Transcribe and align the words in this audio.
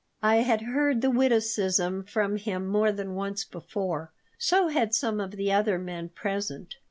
I 0.23 0.37
had 0.37 0.61
heard 0.61 1.01
the 1.01 1.11
witticism 1.11 2.05
from 2.05 2.37
him 2.37 2.65
more 2.65 2.91
than 2.91 3.13
once 3.13 3.45
before. 3.45 4.11
So 4.39 4.69
had 4.69 4.95
some 4.95 5.19
of 5.21 5.29
the 5.33 5.51
other 5.51 5.77
men 5.77 6.09
present. 6.09 6.73